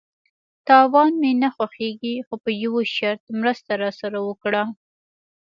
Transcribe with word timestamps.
_تاوان 0.67 1.11
مې 1.21 1.31
نه 1.41 1.49
خوښيږي، 1.55 2.15
خو 2.25 2.35
په 2.43 2.49
يوه 2.63 2.81
شرط، 2.95 3.23
مرسته 3.39 3.71
راسره 3.83 4.19
وکړه! 4.27 4.63